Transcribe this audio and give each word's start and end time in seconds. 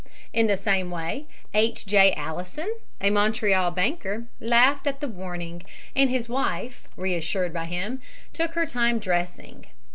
In 0.33 0.47
the 0.47 0.57
same 0.57 0.89
way 0.89 1.27
H. 1.53 1.85
J. 1.85 2.11
Allison, 2.13 2.75
a 2.99 3.11
Montreal 3.11 3.69
banker, 3.69 4.25
laughed 4.39 4.87
at 4.87 4.99
the 4.99 5.07
warning, 5.07 5.61
and 5.95 6.09
his 6.09 6.27
wife, 6.27 6.87
reassured 6.97 7.53
by 7.53 7.65
him, 7.65 8.01
took 8.33 8.53
her 8.53 8.65
time 8.65 8.97
dressing. 8.97 9.67